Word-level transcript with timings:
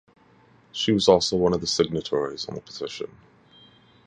She 0.71 0.91
was 0.93 1.07
also 1.07 1.37
one 1.37 1.53
of 1.53 1.61
the 1.61 1.67
signatories 1.67 2.49
on 2.49 2.55
this 2.55 2.63
petition. 2.63 3.15